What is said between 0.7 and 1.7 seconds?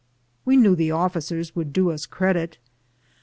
the ofiicers